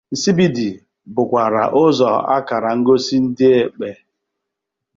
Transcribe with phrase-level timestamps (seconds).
[0.13, 0.69] Nsibidi
[1.13, 3.89] bụkwara ụzọ akara ngosi ndi Ekpe.